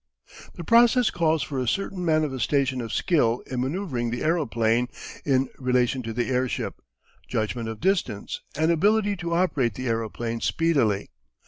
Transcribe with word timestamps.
The 0.55 0.63
process 0.63 1.11
calls 1.11 1.43
for 1.43 1.59
a 1.59 1.67
certain 1.67 2.03
manifestation 2.03 2.81
of 2.81 2.91
skill 2.91 3.43
in 3.45 3.61
manoeuvring 3.61 4.09
the 4.09 4.23
aeroplane 4.23 4.87
in 5.25 5.49
relation 5.59 6.01
to 6.01 6.11
the 6.11 6.25
airship, 6.29 6.81
judgment 7.27 7.69
of 7.69 7.79
distance, 7.79 8.41
and 8.57 8.71
ability 8.71 9.15
to 9.17 9.35
operate 9.35 9.75
the 9.75 9.87
aeroplane 9.87 10.41
speedily. 10.41 11.11